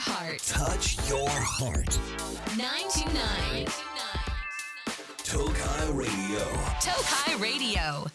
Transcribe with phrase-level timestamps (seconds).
[0.00, 0.40] heart.
[0.48, 1.98] Touch your heart.
[2.56, 3.68] 929.
[5.24, 6.40] Tokai Radio.
[6.80, 8.10] Tokai Radio.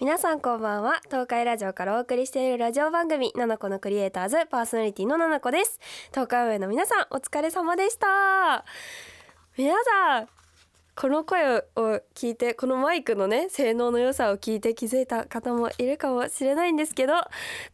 [0.00, 5.78] 皆さんこんばんは東海ラジオからお送りしているラジオ番組ナナコのクリエイターズパーソナリティのナナコです
[6.10, 8.64] 東海上の皆さんお疲れ様でした
[9.56, 10.35] 皆さん
[10.98, 11.62] この声を
[12.14, 17.12] 聞いてこのマイクのね性能の良さを聞いて気づいた方もいるかもしれないんですけど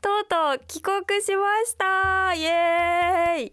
[0.00, 2.34] とうとう帰国しました。
[2.34, 3.52] イエーイ。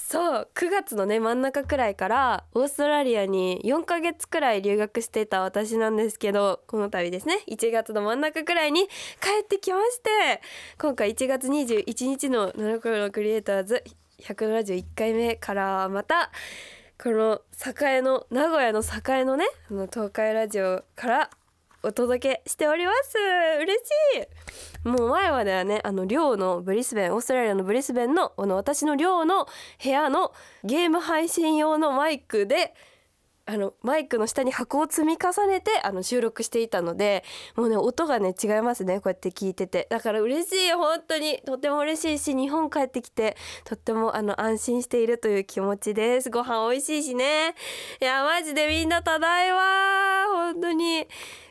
[0.00, 8.88] そう9月のね真ん中くらいからオーストラリアに4ヶ月くらい留学してた私なんですけどこの度ですね1月の真ん中くらいに帰
[9.42, 10.42] ってきまして
[10.80, 13.84] 今回1月21日の「ナノコロのクリエイターズ」
[14.22, 16.32] 171回目からまた
[17.02, 17.40] この
[17.82, 21.30] 栄の名古屋の栄のねあの東海ラジオから
[21.82, 23.16] お届けしております。
[23.58, 24.26] 嬉し
[24.84, 24.88] い。
[24.88, 29.46] もう前まではねあの寮のブリスベンオーストラリアのブリスベンのこの私の寮の
[29.82, 32.74] 部屋のゲーム配信用のマイクで
[33.46, 37.24] あのマイクの下に箱を積み重ねてあの収録していたので
[37.56, 39.86] もうね音がね違いますねこうやって聞いてて。
[39.90, 41.40] だから嬉しい本当に。
[41.44, 46.30] とても嬉しいし日本帰ってきてとってもあの安心しているという気持ちです。
[46.30, 47.54] ご飯美味しいしね。
[48.00, 51.06] いやマジでみんなただいま本当に。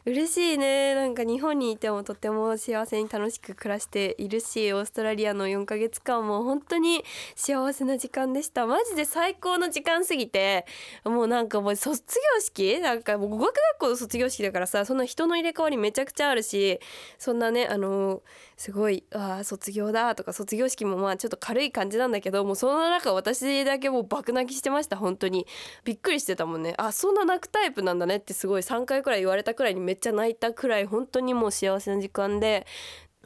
[0.10, 0.96] 嬉しいね。
[0.96, 7.04] なんか日本にいてもとても幸せに楽しく暮らしているしオーストラリアの4ヶ月間も本当に
[7.36, 8.66] 幸せな時間でした。
[8.66, 10.66] マジで最高の時間すぎて
[11.06, 12.02] もうなんかもう卒
[12.36, 12.80] 業式？
[12.80, 16.80] なんかもう語学学校の卒業式だからさそんな人の入れ替わりめちゃくちゃあるし
[17.18, 18.22] そんなねあの
[18.58, 25.46] すごいあ卒業だとか卒業式もまあちょっと軽い感じなんだけどもうその中私だけもう爆泣きしてました本当に。
[25.84, 26.74] びっくりしてたもんね。
[26.78, 32.66] あそんな泣くタイプなんだねってすごい3回くらい言われたくらいにめっちゃ泣いたくらい本当にもう幸せな時間で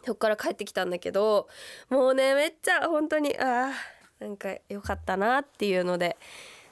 [0.06, 1.48] そっから帰ってきたんだけど
[1.90, 3.72] もうねめっちゃ本当にあー
[4.20, 6.18] なんか良かったなっていうので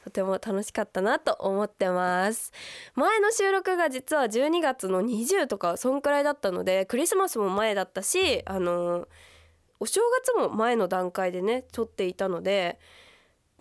[0.04, 2.52] とても楽しかったなと思ってます。
[2.96, 9.08] 前の収録が実は12月の20とかそんくらいだったのでクリスマスも前だったしあの
[9.80, 12.80] お正月も前の段階でね撮っていたので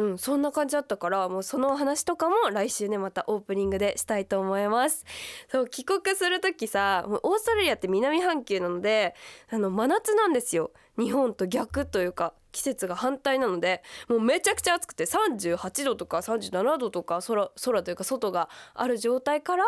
[0.00, 5.05] うん、そんな感じだったからもうその話とかも来週ねまたオープニングでしたいと思います。
[5.50, 9.15] そう帰国する時さもうオーストラリアって南半球なので
[9.50, 10.71] あの真夏なんですよ。
[10.99, 19.65] 日本と逆というか季節が反対なのでもうめちゃくちゃ暑くて38度とか37度とか空空というか外がある状態から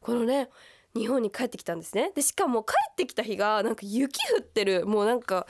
[0.00, 0.48] このね
[0.94, 2.12] 日本に帰ってきたんですね。
[2.14, 4.86] でしかも帰ってきた日がなんか雪降ってる。
[4.86, 5.48] もうなんか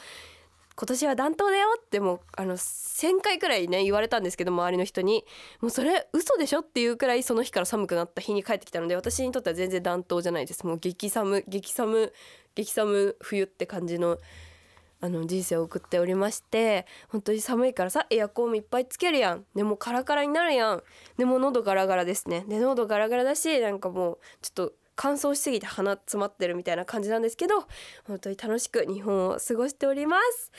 [0.75, 5.25] 今年は暖冬だよってもうあの1,000回くらいね言われたんですけど周りの人に。
[5.61, 10.67] もうそれ嘘でしょっていうくらいその日から寒くなった日に帰ってきたので私にとっては全然暖冬じゃないです。
[10.67, 12.13] もう激寒激寒
[12.55, 14.19] 激寒冬って感じの
[15.01, 19.45] あの人生を送っておりまして本当に寒いからさエアコンもいっぱいつけるやん。
[19.55, 20.83] でもカラカラになるやん。
[21.19, 22.45] でも喉ガラガラですね。
[22.49, 27.67] で喉ガラガラだしなんかもうちょっと乾燥しすぎて鼻詰まってるみたいな感じなんですけど
[28.05, 30.53] 本当に楽しく日本を過ごしております。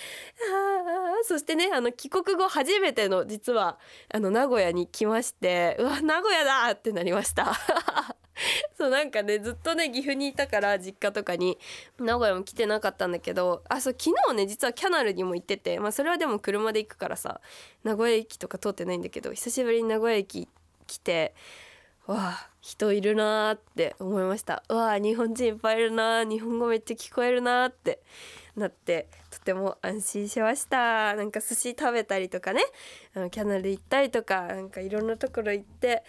[0.52, 3.78] あそしてねあの帰国後初めての実は
[4.14, 7.54] あの名古屋に来ましてうわ名古屋だってなりました。
[8.78, 11.58] そうなんかねずっとね岐阜にいたから実家とかに
[12.00, 17.42] 名古屋も来てなかったんだけどあそう昨日ね実はキャナルにも行っててまあそれはでも車で行くからさ
[17.84, 20.48] 名古屋駅とか通ってないんだけど久しぶりに名古屋駅
[20.88, 21.34] 来て
[22.12, 24.64] わあ人いるなーって思いました。
[24.70, 28.02] うわあ日本人いっぱいいるな日本語めっちゃ聞こえるなって
[28.56, 31.16] なってとても安心しました。
[31.16, 32.62] なんか寿司食べたりとかね。
[33.16, 36.04] あのキャナル行ったりとかなんかいろんなところ行って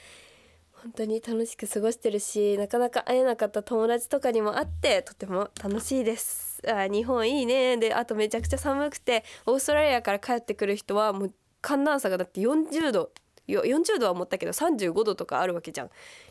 [0.73, 6.61] 本当に楽しく過ごしてるしなかなか会えなかった友達とかにも会ってとても楽しいです。
[6.69, 13.11] あ日本いいねであとめちゃくちゃ寒くてオーストラリアから帰ってくる人はもう寒暖差がだって40度
[13.47, 15.91] 40度は思ったけど35度とかあるわけじゃん。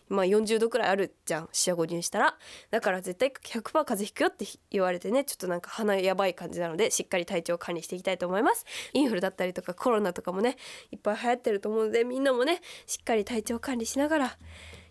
[0.09, 1.49] まあ40度くらいあるじゃん。
[1.51, 2.37] 四捨五入したら。
[2.71, 8.65] だから絶対100%風邪ひくよって言われてねちょっとなんか鼻やばい感じなのでしっかり体調管理していきたいと思います。
[8.93, 10.57] インフルだったりとかコロナとかもね
[10.91, 14.37] いっぱい流行ってると思うのでみんなもねしっかり体調管理しながら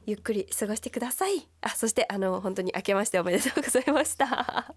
[0.06, 1.48] ゆっくり過ごしてください。
[1.60, 4.74] あそしてあの本当に明けましておめでとうございました。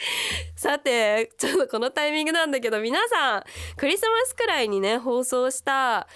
[0.56, 3.44] さてちょっとこのタイミングなんだけど皆さん
[3.76, 6.08] クリスマスくらいにね放送した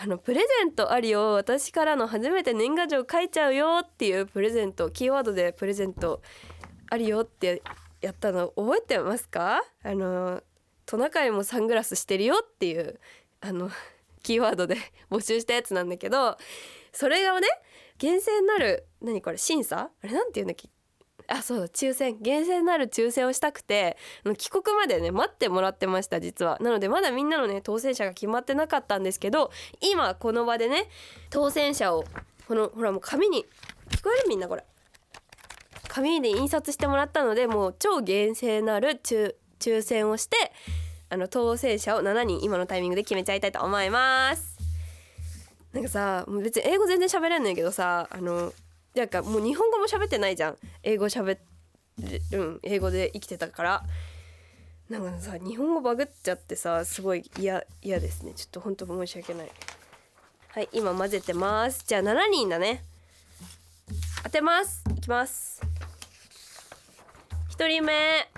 [0.00, 6.22] あのプレゼントありよ私からの初めて年賀状書いちゃうよっていうプレゼントキーワードでプレゼント
[6.90, 7.62] ありよって
[8.00, 9.60] やったの覚えてますか？
[9.82, 10.42] あの
[10.86, 12.98] トナカイもサングラスしてるよっていう
[13.40, 13.70] あの
[14.22, 14.76] キーワードで
[15.10, 16.38] 募集したやつなんだけど
[16.92, 17.48] それがね
[17.98, 19.90] 厳正なる何これ審査？
[20.02, 20.68] あれなんて言うんだっけ？
[21.28, 22.18] あそう抽選。
[22.20, 23.96] 厳正なる抽選をしたくて
[24.38, 26.58] 帰国までね待ってもらってました実は。
[26.60, 30.88] なのでまだみんなのね当選者が決まってなかったんですけど今この場でね
[31.30, 32.04] 当選者を
[32.46, 33.44] このほらもう紙に
[33.90, 34.64] 聞こえるみんなこれ。
[35.88, 40.36] 紙で印刷してもらったのでもう超厳正なる抽抽選をして
[41.10, 44.56] あの当選者を7人今のタイミングで決めちゃいたいと思います。
[45.72, 48.52] なんかさもう別に英語全然喋れんねんけどさあの
[48.98, 50.56] なんかもう日本語も喋ってないじゃん。
[50.82, 51.38] 英語喋
[52.32, 53.84] るん英語で生きてたから。
[54.90, 58.32] なんかさ日本語バグっちゃってさすごい嫌嫌ですね。
[58.34, 59.50] ちょっと本当申し訳ない。
[60.48, 61.84] はい今混ぜてます。
[61.86, 62.82] じゃあ7人だね。
[64.24, 64.82] 当てます。
[64.90, 65.62] いきます。
[67.56, 68.28] 1人目。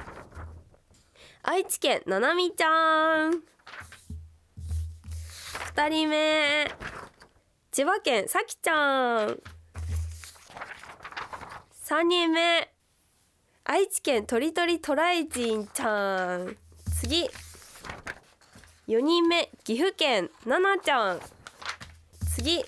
[1.42, 3.32] 愛知県ななみちゃん。
[5.74, 6.70] 2人目。
[7.72, 9.40] 千葉県さきちゃん。
[11.90, 12.72] 3人目
[13.64, 16.56] 愛知県とりとりトライジンちゃん。
[17.00, 17.28] 次。
[18.86, 21.20] 4人目岐阜県ななちゃん。
[22.32, 22.64] 次。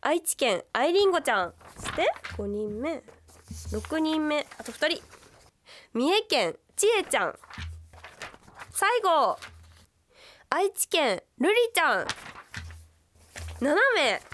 [0.00, 1.52] 愛知県あいりんごちゃん。
[1.76, 3.02] そして5人目。
[3.72, 4.46] 6人目。
[4.56, 5.02] あと2人。
[5.92, 7.38] 三重県ちえちゃん。
[8.70, 9.38] 最後。
[10.48, 12.06] 愛知県るりちゃん。
[13.60, 14.31] 7名。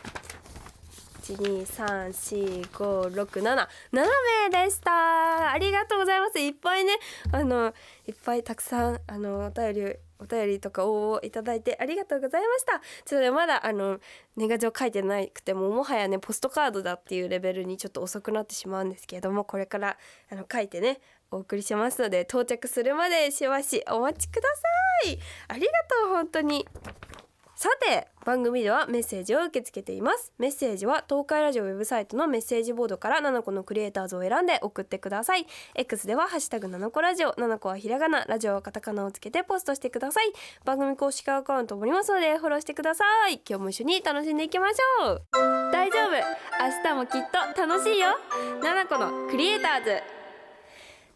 [1.34, 4.02] 1234567名
[4.50, 5.52] でした。
[5.52, 6.38] ありがとうございます。
[6.38, 6.92] いっぱいね
[7.32, 7.74] あの
[8.06, 12.80] いっぱいたくさんあのお便りお便りとか応募いただいてありがとうございました。
[13.04, 14.00] ちょっとねまだあの
[14.36, 19.96] 年賀状書いてなくてももはやねポストカードだっていうレベルにちょっと遅くなってしまうんですけれどもこれから
[20.30, 21.00] あの書いてね
[21.30, 24.48] お送りしますので到着するまでしばしお待ちくだ
[25.04, 25.18] さい。
[25.48, 25.66] ありが
[26.02, 26.66] とう本当に。
[27.58, 30.32] さて番組ではメッセージを受け付けています。
[30.38, 35.44] メッセージは東海ラジオウェブサイトのメッセージボードから7個のクリエイターズを選んで送ってください。
[35.74, 40.32] X ではハッシュタグ7個ラジオ7個はひらがなラジオはカタカナをつけてポストしてください。
[40.64, 43.42] 番組公式アカウントもありますのでフォローしてください。
[43.44, 45.22] 今日も一緒に楽しんでいきましょう。
[45.72, 46.10] 大丈夫。
[46.12, 47.22] 明日もきっ
[47.56, 48.10] と楽しいよ。
[48.62, 50.00] 7個のクリエイターズ。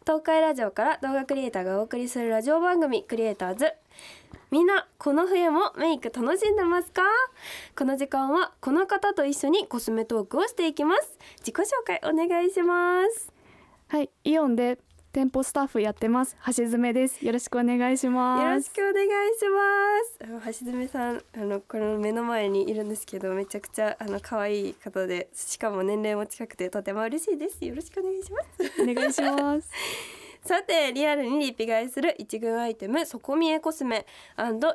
[0.04, 3.72] 東海ラジオから動画クリエイターがお送りするラジオ番組クリエイターズ。
[4.52, 7.00] みんなこの冬もメイク楽しんでますか？
[7.74, 13.32] この時間はこの方と一緒にコスメトークをしていきます自己紹介お願いします
[13.88, 14.78] はい、イオンで
[15.10, 16.36] 店舗スタッフやってます。
[16.46, 17.24] 橋爪です。
[17.24, 18.44] よろしくお願いします。
[18.44, 19.06] よろしくお願い
[19.38, 19.48] し
[20.30, 29.70] ます橋爪さんあのこの目の前にいるんですけどめちゃくちゃあの可愛い方でしかも年齢も近くてとても嬉しいですよろしくお願いしますお願いします。
[30.44, 34.06] さてリアルにリピ買いする一軍アイテム底見えコスメ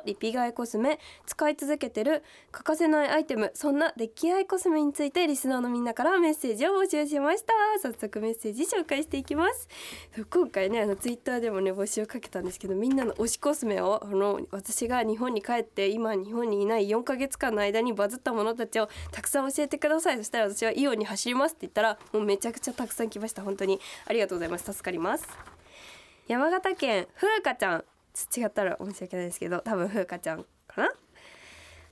[0.06, 7.52] リピ買いコスメ使い続けてる欠かせないアイテムそんなデッキアイコスメについてリスナーのみんなからメッセージを募集しました。
[7.82, 9.68] 早速メッセージ紹介していきます。
[10.30, 20.16] 今回ねあのツイッターでもね募集をかけたんですけどみんなの推しコスメをあの私が日本に帰って今日本にいない4ヶ月間の間にバズったものたちをたくさん教えてください。
[20.16, 23.42] そしたら私はイオンに走りますって言ったらもうめちゃくちゃたくさん来ました。
[23.42, 23.78] 本当に。
[24.06, 24.72] ありがとうございます。
[24.72, 25.57] 助かります。
[26.28, 27.84] 山形県風花ちゃん。
[28.36, 30.92] 違ったら申し訳ないですけど多分風花ちゃんかな？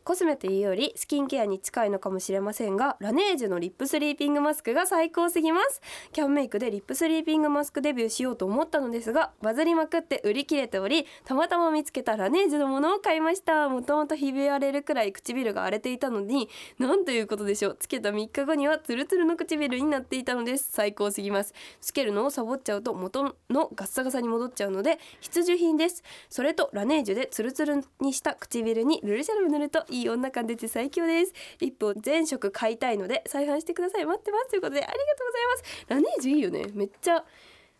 [0.06, 5.82] コスメというよりスキンケアに近いのかもしれませんがラネージュのリップスリーピングマスクが最高すぎます。
[6.12, 13.68] キャンメイクでリップスリーピングマスクデビューしようと思ったのですがバズりまくって売り切れておりたまたま見つけたラネージュのものを買いました。
[13.68, 17.76] もともとひび割れるくらい唇が荒れていたのになんということでしょう。
[17.80, 20.68] つけた3日後にはツルツルの唇になっていたのです。
[20.70, 21.52] 最高すぎます。
[21.80, 26.04] つけるのをサボっちゃうと元のガッサガサに戻っちゃうので必需品です。
[26.30, 31.32] それとラネージュでツルツルにした唇にルルシャルを塗るといいいい女感出て最強です。
[31.60, 34.06] リップを全色買いたいので再販してください。
[34.06, 34.50] 待ってます。
[34.50, 35.86] ということでありがとうございます。
[35.88, 36.66] ラネージュいいよね。
[36.74, 37.24] めっちゃ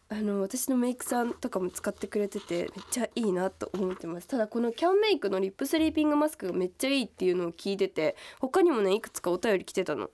[0.09, 4.29] あの私のメイクさんとかも使ってくれててめっちゃいいなと思ってます。
[4.29, 10.11] ただこのキャンメイクのリップスリーピングマスクがめっちゃいいっていうのを聞いてて他にもねいくつかお便り来てたの。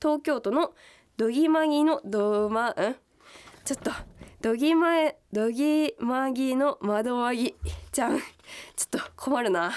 [0.00, 0.72] 東京都の
[1.18, 2.74] ドギマギのドマん
[3.64, 3.90] ちょっと
[4.40, 7.54] ドギマエドギマギの窓マギ
[7.92, 8.18] ちゃん。
[8.18, 8.24] ちょ
[8.86, 9.72] っと困るな。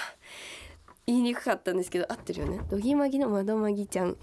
[1.07, 2.59] 言いにくかったんですけど合ってるよね。
[2.69, 4.17] ドギマギの窓マギちゃん。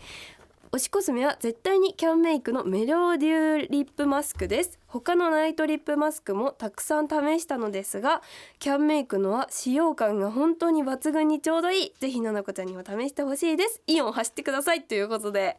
[0.70, 4.78] 推しコスメは絶対にキャンメイクのメロデューリップマスクです。
[4.86, 8.22] 他のナイトリップマスクもたくさん試したのですが
[8.58, 11.92] キャンメイクのは使用感が本当に抜群にちょうどいい。
[12.00, 13.80] ぜひななこちゃんにも試してほしいです。
[13.86, 14.82] イオン走ってください。
[14.82, 15.56] ということで。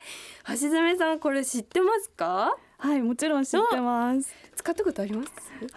[0.48, 2.56] 橋爪さんこれ知ってますか？
[2.78, 4.34] はい、もちろん知ってます。
[4.56, 5.30] 使ったことあります？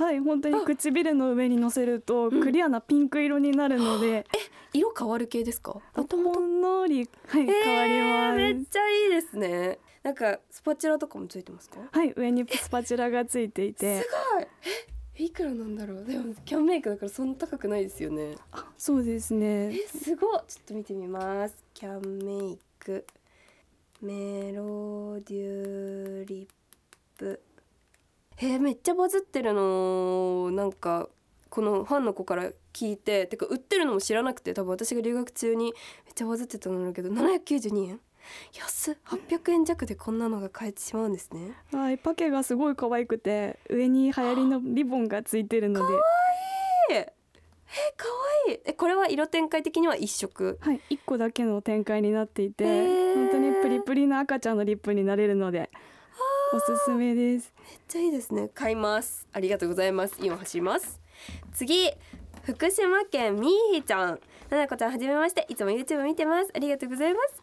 [0.03, 4.27] はい、本当に唇の上に乗せるとクリアなピンク色になるので、
[4.73, 5.81] 色変わる系ですか？
[5.95, 8.41] ほんのりはい、変わります。
[8.41, 9.79] えーめっちゃいいですね。
[10.03, 11.79] なんかスパチュラとかもついてますか？
[11.91, 14.03] はい上にスパチュラがついていて。
[14.03, 14.47] すごい。
[15.21, 16.05] えいくらなんだろう？
[16.05, 18.37] でもキャンメイクだからそんな高くないですよね。
[18.53, 19.75] あそうですね。
[19.75, 20.41] えすごい。
[20.47, 21.57] ちょっと見てみます。
[21.75, 23.07] キャンメイク。
[24.01, 26.55] メロデューリップ
[27.27, 30.51] えーめっちゃバズってるの。
[30.53, 31.09] なんか
[31.51, 35.73] このファンの子から聞いててか売ってるのも知らなくて多分私が留学中に
[36.05, 38.01] めっちゃバズってたんだけど792円。
[38.55, 38.97] 安っ。
[39.07, 41.55] 800円弱でこんなのが買えてしまうんですね。
[41.73, 45.95] はいパケがすごい可愛くて上に流行りのリボンがついてるので。
[46.91, 47.13] ええ
[47.97, 48.07] 可
[48.47, 48.61] 愛い。
[48.65, 50.59] えこれは色展開的には一色。
[50.61, 53.15] はい一個だけの展開になっていて、へー。
[53.15, 55.71] 本当にプリプリな赤ちゃんのリップになれるので
[56.51, 57.53] おすすめです。
[57.59, 58.49] めっちゃいいですね。
[58.55, 59.27] 買います。
[59.35, 60.17] ありがとうございます。
[60.19, 60.99] 今走ります。
[61.53, 61.91] 次
[62.43, 64.21] 福島県みーひちゃん。
[64.49, 65.45] ななこちゃんはじめまして。
[65.51, 66.51] いつも YouTube 見てます。
[66.55, 67.43] ありがとうございます。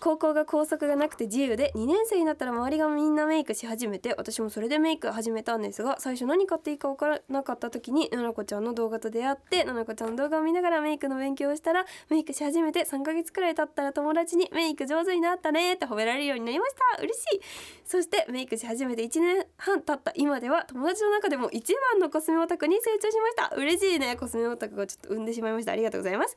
[0.00, 17.02] 高校が校則がなくて自由で2年生になったら周りがみんなメイクし始めて私もそれでメイク始めたんですが最初何買っていいか分からなかった時にななこちゃんの動画と出会ってななこちゃんの動画を見ながらメイクの勉強をしたらメイクし始めて3ヶ月くらい経ったら友達にメイク上手になったねって褒められるようになりました。
[17.02, 17.40] 嬉しい。
[17.84, 20.12] そしてメイクし始めて1年半経った。
[20.16, 23.54] 今では友達の中でも一番のコスメオタクに成長しました。
[23.56, 24.16] 嬉しいね。
[24.16, 25.72] コスメオタクがちょっと産んでしまいました。
[25.72, 26.36] ありがとうございます。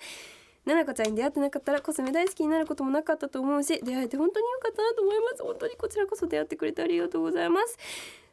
[0.65, 5.43] ななこちゃんに出会ってなかったらコスメ大好きになることもなかったと思うし出会えて本当に良かったなと思います。
[5.43, 7.77] 本当にこちらこそ出会ってくれてありがとうございます。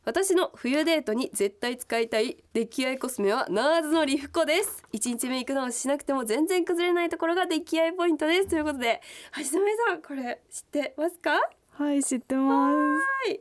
[0.03, 4.83] 私の冬デートに絶対使いたい出来合いコスメはナーズのリフコです。
[4.93, 8.49] 一日メイク直ししなくても全然崩れないところが出来合いポイントです。
[8.49, 9.03] ということで
[9.37, 11.39] 橋爪さんこれ知ってますか？
[11.73, 12.77] はい知ってます。
[12.77, 12.97] は
[13.31, 13.41] い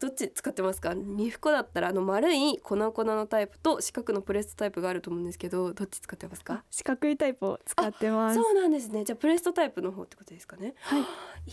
[0.00, 0.94] どっち使ってますか？
[0.94, 6.62] リフコだったらあの丸い粉々のタイプと四角のプレストタイプがあると思うんですけどどっち使ってますか？
[6.70, 8.40] 四角いタイプを使ってます。
[8.40, 9.04] そうなんですね。
[9.04, 10.74] じゃあプレストタイプの方ってことですかね？
[10.80, 11.02] はい。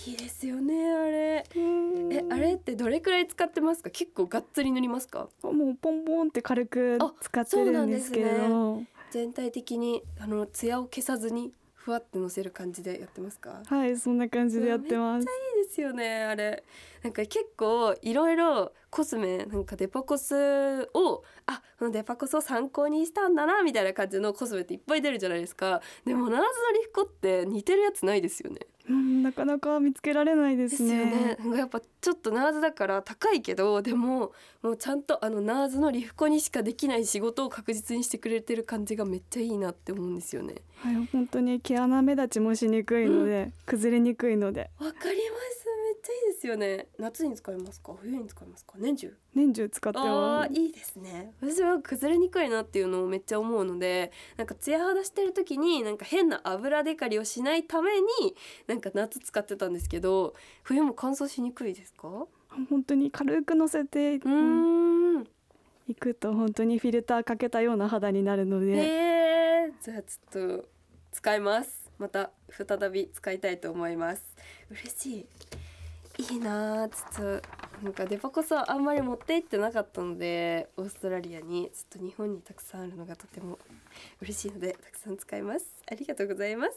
[0.10, 1.46] いいですよねあれ。
[2.12, 3.90] えあれってどれくらい使ってますか？
[3.90, 5.28] 結構がっつり塗りますか？
[5.42, 13.62] もうポンポンって軽くあ使ってるんですけど、全体的にあのツヤを消さずにふわってのせる感じでやってますか？
[13.66, 15.24] はいそんな感じでやってます。
[15.24, 16.64] いいですよねあれ。
[17.04, 25.82] なんか結構いろいろコスメなんかデパコスをあこのデパコスを参考にしたんだなみたいな感じのコスメっていっぱい出るじゃないですか。
[26.06, 26.44] でもナーズの
[26.80, 28.60] リフコって似てるやつないですよね。
[28.90, 31.06] うんなかなか見つけられないでですすよね。
[31.06, 40.56] ねなんかやっぱちょっとナーズだから高いけどでももうちゃんとあのナーズのリフコにしかできない仕事を確実にしてくれてる感じがめっちゃいいなって思うんですよね。
[40.78, 44.70] はい本当に毛穴目立ちもしにくいので、崩れにくいので。
[44.80, 45.75] わかります
[46.06, 46.88] ちゃいいですよね。
[47.00, 47.94] 夏に使いますか？
[48.00, 48.74] 冬に使いますか？
[48.78, 49.18] 年中？
[49.34, 50.52] 年中使ってあます。
[50.52, 51.34] ーいいですね。
[51.42, 58.08] 私は崩れにくいなっていうのをめっちゃ思うのでなんかツヤ肌してる時になんか変な油デカリをしないために
[58.68, 62.08] なんか夏使ってたんですけど冬も乾燥しにくいですか？
[62.08, 62.28] う
[62.70, 65.28] 本当に軽くのせてーん。
[65.88, 70.68] いくと本当にフィルターかけたような肌になるので、えー、じゃあちょっと
[71.12, 71.92] 使います。
[71.98, 74.24] また再び使いたいと思います。
[74.72, 75.26] 嬉しい
[76.18, 77.48] いいなあちょっと
[77.84, 83.60] なんかデパコスはあんまり持って行ってなかったのでオーストラリアにちょっと日本にたくさんあるのがとても
[84.22, 85.66] 嬉しいのでたくさん使います。
[85.92, 86.74] ありがとうございます。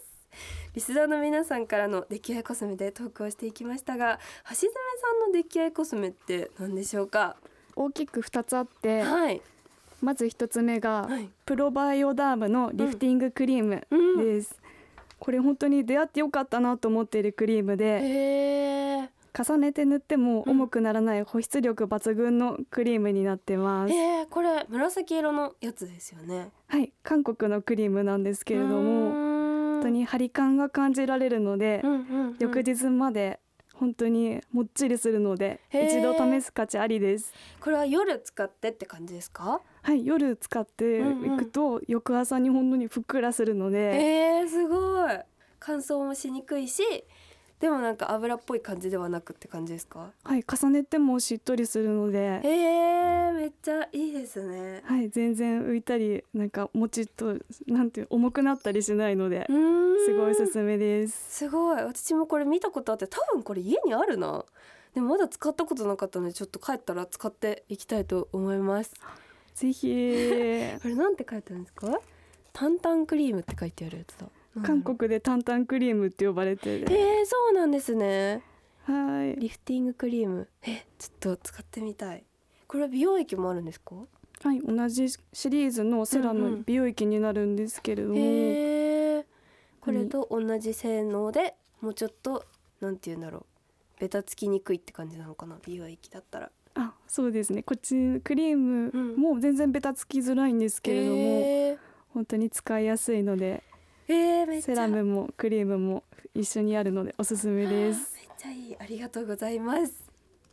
[0.74, 7.36] リスナーの皆さんからの出来合いコスメでトークをしていきましたが橋爪さんの出来合いコスメって何でしょうか？
[7.76, 9.40] 大きく2つあってはい。
[10.00, 11.28] まず1つ目が、はい。
[11.44, 14.24] プロバイオダームのリフティングクリームうん。
[14.24, 14.54] です、
[15.18, 20.50] これ本当に出会ってよかったなと思っているクリームで重ねて塗ってもうん。
[20.52, 26.50] 重くならない保湿力抜群のクリームになってます、えー、これ紫色のやつですよね。
[26.66, 33.38] はい韓国のクリームなんですけれども本本当に張り感が感じられるので、うんうんうん、翌日まで
[33.74, 37.32] 本当にもっちりするので一度試す価値ありです。
[37.60, 39.60] これは夜使ってって感じですか？
[39.82, 41.04] はい夜使ってい
[41.38, 45.10] くと翌朝に本当にふっくらするので、えー、すごい。
[45.60, 46.82] 乾燥もしにくいし
[47.60, 50.10] でもなんか油っぽい感じではなくって感じですか？
[50.22, 52.40] はい重ねてもしっとりするので。
[52.44, 54.80] えー、めっちゃいいですね。
[54.84, 57.36] はい全然浮いたりなんかもちっと
[57.66, 61.38] なんていう重くなったりしないのですごいおすすめです。
[61.38, 61.82] すごい。
[61.82, 64.44] 私もこれ見たことあって多分これ家にあるな。
[64.94, 68.92] でもまだ使ったことなかったのでちょっと帰ったら使っていきたいと思います。
[69.56, 69.88] ぜひ。
[70.80, 72.00] これなんて書いてあるんですか？
[72.52, 74.26] タンタンクリームって書いてあるやつだ
[74.62, 76.86] 韓国でタンタンクリームって呼ばれてる。
[76.90, 78.42] えー、そうなんですね。
[78.84, 79.36] はい。
[79.36, 80.48] リフティングクリーム。
[80.62, 82.24] えちょっと使ってみたい。
[82.66, 83.94] これ美容液もあるんですか？
[84.42, 86.52] はい同じシリーズのセラうんうん。
[86.58, 89.26] の美容液になるんですけれども、へえ
[89.80, 92.44] これと同じ性能でもうちょっと
[92.80, 93.44] なんて言うんだろう。
[94.00, 95.58] ベタつきにくいって感じなのかな？
[95.66, 96.50] 美容液だったら。
[96.74, 97.62] あそうですね。
[97.62, 101.78] こっちクリームも全然ベタつきづらいんですけれども、えー。
[102.14, 103.62] 本当に使いやすいので
[104.08, 104.66] えー、めっちゃ。
[104.66, 108.14] セラムもクリームも一緒にあるのでおすすめです。
[108.16, 108.76] めっちゃいい。
[108.78, 109.92] ありがとうございます。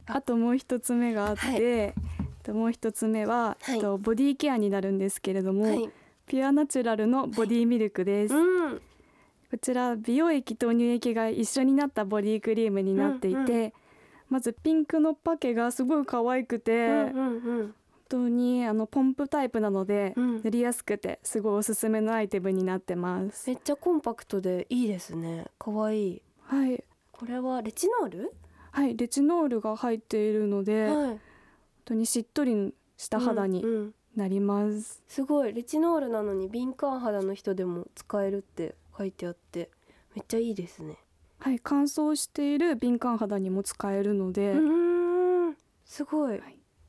[0.08, 1.64] あともう一つ目があって、はい。
[1.64, 3.80] えっともう一つ目は、はい。
[3.80, 5.90] とボディケアになるんですけれども、はい。
[6.28, 8.82] ピュアナチュラルのボディミルクです、うん。
[9.52, 13.74] こちら美容液と乳液が一緒になったボディクリームになっていて、うん
[14.28, 17.76] まずピンクのパケがすごい可愛くて、うん本うんうん
[18.08, 20.42] 当にあのポンプタイプなので、うん。
[20.44, 23.50] 塗りやすくてすごいおすすめのアイテムになってます。
[23.50, 25.46] めっちゃコンパクトでいいですね。
[25.58, 26.22] 可愛い。
[26.44, 26.84] はい。
[27.12, 28.34] これはレチノール？
[28.72, 31.20] はいレチノールが入っているので、本はい。
[31.86, 33.94] 当にしっとりした肌にうんうん。
[34.16, 35.54] なります、すごい。
[35.54, 39.70] レチノールなのに敏感肌の人でも使えるって書いてあって
[40.16, 40.98] めっちゃいいですね。
[41.40, 45.58] はい乾燥している敏感肌にも使えるので、うーん。
[45.84, 46.40] すごい、い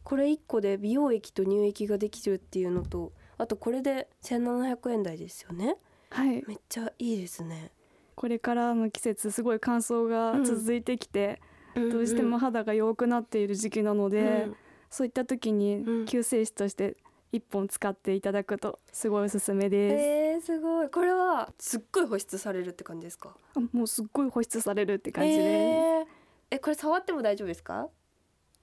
[0.07, 5.77] これ1個で美容液と乳液ができるっていうのとあとこれで1700円台ですよね。
[6.11, 6.45] はい。
[6.47, 7.73] めっちゃいいですね。
[8.15, 11.41] これからの季節すごい乾燥が続いてきて、
[11.75, 14.57] どうしても肌が弱くなっている時期なので、うん。
[14.91, 16.05] そういった時にうん。
[16.07, 16.97] 救世主として
[17.33, 20.89] 一本使っていただくとすごいおすすめです、えー、すごい。
[20.89, 23.37] これはすっごい保湿されるって感じですか？
[23.57, 26.07] あもうすっごい保湿されるって感じです、えー。
[26.53, 27.89] えこれ触っても大丈夫ですか？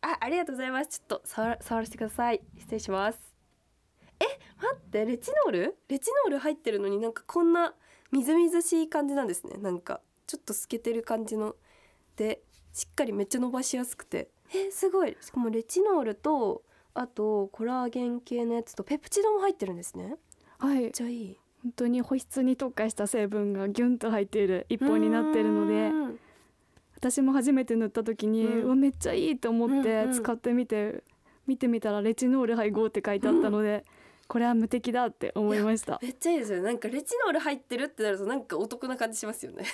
[0.06, 0.90] あありがとうございます。
[0.90, 2.42] ちょっと触ら触らせてください。
[2.60, 3.20] 失礼します。
[4.20, 4.26] え
[4.62, 5.78] 待ってレチノール？
[5.88, 7.74] レチノール入ってるのになんかこんな
[8.12, 9.58] みずみずしい感じなんですね。
[9.58, 11.56] なんかちょっと透けてる感じの。
[12.18, 12.42] で
[12.74, 14.30] しっかりめっちゃ伸ばしやすくて。
[14.54, 15.16] えすごい。
[15.22, 20.18] しかもレチノールとあとコラーゲン系のやつとペプチドも入ってるんですね。
[20.62, 20.88] めはい。
[20.90, 21.40] っちゃいい。
[21.64, 25.74] 本当に保湿に特化した成分がギュンと入っている一本になっているので。
[25.88, 26.20] うん
[27.04, 28.62] 私も初めて塗った時に、うん。
[28.64, 30.14] うわめっちゃいいと思ってうんうん。
[30.14, 31.04] 使ってみて、
[31.46, 33.84] 見てみたらレチノール配合って書いてあったので、
[34.30, 36.00] これは無敵だって思いました。
[36.02, 36.60] めっちゃいいですよ。
[36.60, 39.66] ねなんかレチノール入ってるってなるとなんかお得な感じしますよね。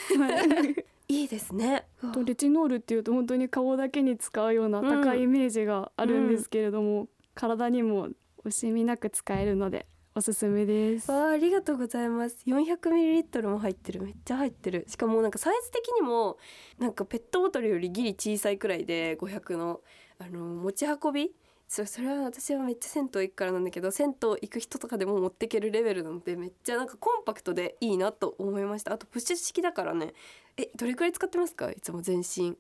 [1.08, 1.24] い。
[1.26, 1.86] いですね。
[2.14, 8.10] とレチノールっていうと本当に顔だけに使うような高いイメージがあるんですけれども、体にも
[8.44, 9.86] 惜しみなく使えるので
[10.20, 11.10] おすすめです。
[11.10, 12.40] わあありがとうございます。
[12.46, 14.02] 400ml も入ってる。
[14.02, 14.84] めっちゃ入ってる。
[14.90, 16.38] しかもなんかサイズ的にも
[16.78, 19.80] なんかペットボトルよりギリ小さいくらいで500の
[20.20, 21.32] あの持ち運び？
[21.70, 28.92] そそれは私はめっちゃ銭湯行くからなんだけど銭湯行く人とかでも持ってけるレベルなのでめっちゃなんかコンパクトでいいなと思いました。
[28.92, 30.14] あとプッシュ式だからね。
[30.58, 31.72] えどれくらい使ってますか？
[31.72, 32.58] いつも全身。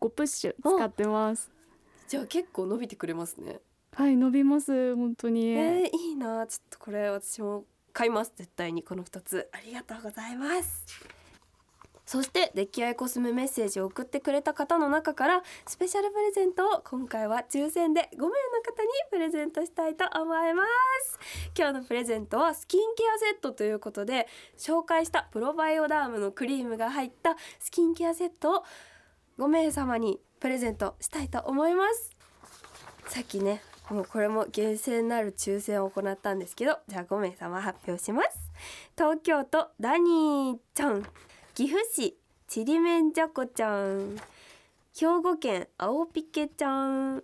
[0.00, 1.50] 5プッシュ使ってます。
[2.08, 3.60] じゃあ結構伸びてくれますね
[3.96, 5.50] はい伸びます本当に。
[5.50, 6.44] えー、いいな。
[6.48, 9.48] ちょっとこれ私も買います絶対にこの2つ。
[9.52, 10.84] ありがとうございます。
[12.04, 18.30] そして出来合いコスメメッセージを送ってくれた方の中からスペシャルプレゼントを今回は抽選で5名の
[18.62, 20.64] 方にプレゼントしたいと思いま
[21.04, 21.18] す。
[21.56, 24.26] 今日のプレゼントはスキンケアセットということで
[24.58, 28.64] 紹介したプロバイオダームのクリームが入ったスキンケアセットを
[29.38, 32.10] 5名様にプレゼントしたいと思います。
[33.06, 38.50] さっきねもうこれも厳正なる抽選を行ったんですけどじゃあ5名様発表します。
[38.96, 41.04] 東京都ダニーちゃん。
[41.54, 42.16] 岐阜市
[42.48, 44.16] ちりめんじゃこちゃん。
[44.98, 47.22] 兵庫県青ピケちゃん。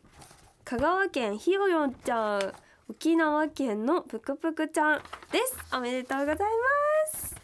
[0.65, 2.53] 香川県ひよよんちゃん。
[2.89, 4.99] 沖縄県のぷくぷくちゃん
[5.33, 5.57] です。
[5.75, 6.47] おめでとうございま
[7.19, 7.40] す。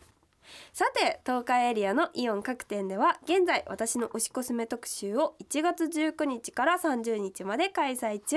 [0.77, 8.37] さて東海エリアのイオン各店では現在私の推しコスメ特集を1月19日から30日まで開催中。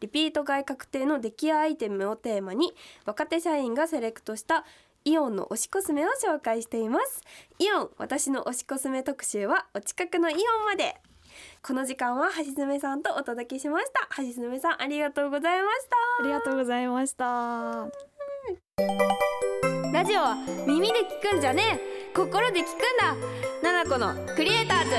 [0.00, 2.72] リピート買い確定の出来アイテムをテーマに
[3.04, 4.64] 若手社員がセレクトした
[5.04, 7.20] イオンの推しコスメを紹介しています。
[7.58, 10.96] イオン私の推しコスメ特集はお近くのイオンまで。
[11.62, 14.08] この時間は橋爪さんとお届けしました。
[14.22, 15.96] 橋爪さんありがとうございました。
[16.24, 17.90] ありがとうございました。
[19.96, 21.80] ラジオは耳で聞くんじゃね。
[21.80, 23.16] え心で聞くんだ。
[23.62, 24.90] ナナコのクリエイターズ。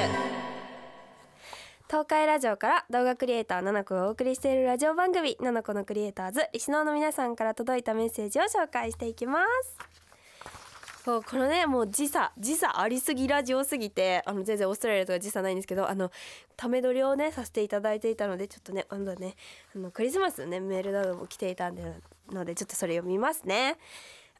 [1.85, 5.37] 東海ラジオから動画クリエイターナナコがお送りしているラジオ番組。
[5.39, 6.47] ナナコのクリエイターズ。
[6.51, 9.77] リスナーの皆さんから届いたメッセージを紹介していきます。
[11.05, 16.11] そうこのねもう時差時差ありすぎラジオすぎてあの全然オーストラリアとか時差ないんですけどあの
[16.57, 19.35] ため撮りをねさせていただいていたのでちょっとね今度ね
[19.75, 21.83] あのクリスマスのねメールなども来ていたんで
[22.31, 23.77] のでちょっとそれ読みますね。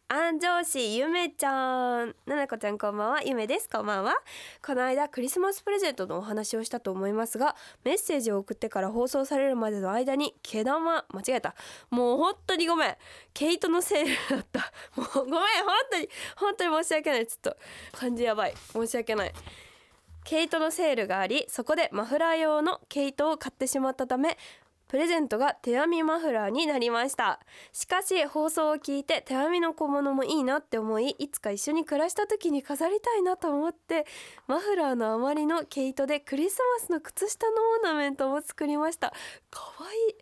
[0.10, 2.15] 安城市ゆめちゃん。
[2.26, 3.24] ななこちゃんこんばんは。
[3.24, 3.67] ゆめです。
[3.67, 4.15] こんばんは。
[4.65, 11.56] この間クリスマスプレゼントのお話をしたと思いますがメッセージを送ってから放送されるまでの間に毛玉間違えた。
[11.89, 12.96] もう本当にごめん。
[13.34, 14.72] 毛糸のセールだった。
[14.96, 15.32] もうごめん。
[15.36, 15.41] 本
[15.91, 17.28] 当に本当に申し訳ない。
[17.28, 17.58] ちょっと
[17.91, 18.54] 漢字やばい。
[18.72, 19.34] 申し訳ない。
[20.24, 24.38] 毛糸のセールがありそこでマフラー用の毛糸を買ってしまったため
[24.88, 27.39] プレゼントが手編みマフラーになりました。
[27.73, 34.06] しかし放送を聞いて手編みの小物もいいなって思いいつか一緒に暮らした時に飾りたいなと思って
[34.47, 39.13] マフラーの余りの毛糸でクリスマスの靴下のオーナメントも作りました。
[39.50, 40.15] かわいい。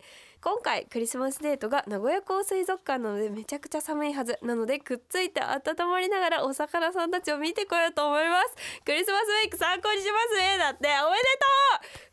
[0.46, 4.38] 今回クリスマスデートが名古屋港水族館なのでめちゃくちゃ寒いはず。
[4.42, 8.54] なのでくっついて温まりながらお魚さんたちを見てこようと思います。
[8.84, 10.56] クリスマスメイク参考にしますね。
[10.56, 11.24] だっておめで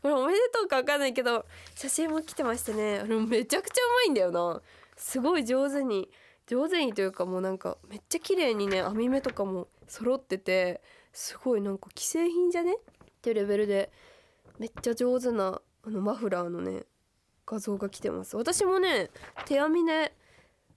[0.00, 0.02] う！
[0.02, 2.98] これおめでとうかわかんないけど写真も来てましてね。
[2.98, 4.60] あのめちゃくちゃうまいんだよな。
[4.96, 6.10] すごい上手に。
[6.48, 12.74] 上手にというかもうなんかめっちゃ綺麗にね網目とかも揃っててすごいなんか既製品じゃね？
[12.74, 12.78] っ
[13.22, 13.92] ていうレベルで
[14.58, 16.82] めっちゃ上手なあのマフラーのね
[17.46, 18.36] 画像が来てます。
[18.36, 19.10] 私もね
[19.46, 20.14] 手編みで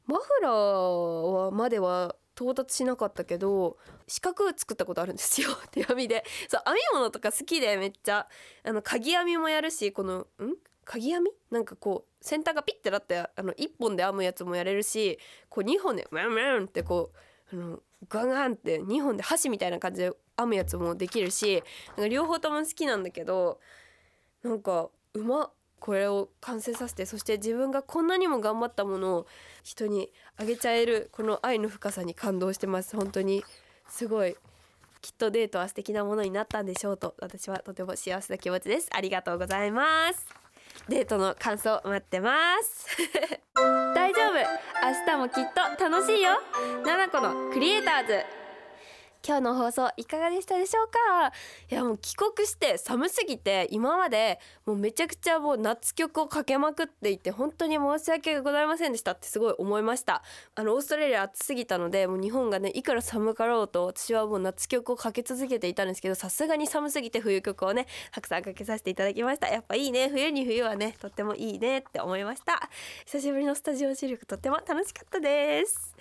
[0.06, 3.78] マフラーはまでは到達しなかったけど
[4.08, 5.50] 四角作ったことあるんですよ。
[5.72, 6.24] 手編みで。
[6.48, 8.28] そう編み物とか好きでめっちゃ。
[8.64, 10.56] あの鍵編みもやるしこのん？
[10.86, 11.32] 鍵編み？
[11.50, 17.12] なんかこう先端がピッてなってあの1本で編むやつもやれるしこう2本でワンワンってこ
[17.52, 23.60] うあのガンガンって2本で箸みたいな感じで編むやつもできるしなんか両方とも好きなんだけど
[24.44, 29.28] なんかうまこれを完成させてそして自分がこんなにも頑張ったものを
[29.64, 32.96] 人にあげちゃえるこの愛の深さに感動してます。
[32.96, 33.44] 本当に
[33.88, 34.36] すごい
[35.02, 38.90] きっとデートは素敵なものになったんでしょうと私はとても幸せな気持ちです。
[38.92, 40.26] ありがとうございます。
[40.90, 42.88] デートの感想待ってます。
[43.96, 44.34] 大丈夫。
[44.34, 46.32] 明日もきっと楽しいよ。
[46.86, 48.47] 七子のクリエイターズ
[49.28, 51.34] 今日の放送いかがでしたでしょうか？
[51.70, 60.24] いやもう帰国して寒すぎて今までもうめちゃくちゃもう夏曲をかけまくっていて本当に申し訳ございませんでしたってすごい思いました。
[60.56, 69.50] あのオーストラリア暑すぎたのでもう日本がねいくら寒かろうと私はもう夏曲をかけ続けていたんですけどさすがに寒すぎて冬曲をねたくさんかけさせていただきました。
[69.50, 70.08] やっぱいいね。
[70.08, 72.70] 冬に冬はねとってもいいねって思いました。
[73.06, 75.94] 久しぶりのスタジオ収録とっても楽しかったです。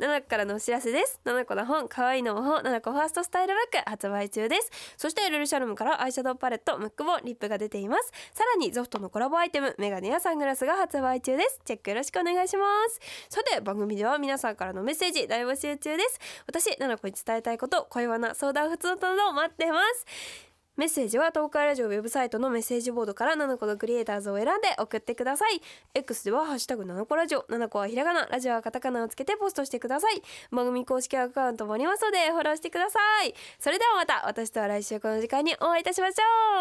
[0.00, 1.18] 7個からのお知らせです。
[1.24, 2.73] 7個の本可愛いの魔法。
[2.74, 25.62] 7個ファーストスタイルバック発売中ですそしてルルシャルムからアイシャドウパレットムックボリップが出ていますさらにゾフトのコラボアイテムメガネやサングラスが発売中ですチェックよろしくお願いしますさて番組では皆さんからのメッセージ大募集中です私ナナコに伝えたいこと恋バナ相談普通のなどを待ってますメッセージは東海ラジオウェブサイトのメッセージボードから7個のクリエイターズを選んで送ってください。
[25.94, 30.20] X ではハッシュタグ7個ラジオ7個はひらがなラジオはカタカナをつけてポストしてください。
[30.50, 33.34] 番組公式アカウントもありますのでフォローしてください。
[33.60, 36.16] それではまた私とは来週この時間にお会いいたしまし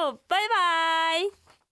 [0.06, 0.19] ょう。
[0.30, 1.42] バイバイ。